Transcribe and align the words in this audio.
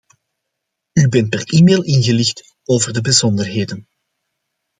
U 1.01 1.03
bent 1.13 1.29
per 1.31 1.43
e-mail 1.57 1.81
ingelicht 1.83 2.55
over 2.63 2.93
de 2.93 3.01
bijzonderheden. 3.01 3.87